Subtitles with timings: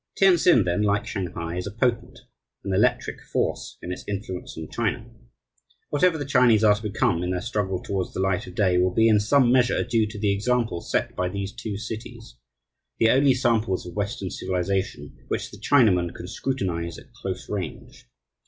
[0.17, 2.21] Tientsin, then, like Shanghai, is a potent,
[2.63, 5.05] an electric, force in its influence on China.
[5.91, 8.95] Whatever the Chinese are to become in their struggle towards the light of day will
[8.95, 12.35] be in some measure due to the example set by these two cities,
[12.97, 18.07] the only samples of Western civilization which the Chinaman can scrutinize at close range.